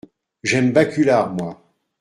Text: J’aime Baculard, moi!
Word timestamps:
J’aime 0.41 0.73
Baculard, 0.73 1.31
moi! 1.35 1.61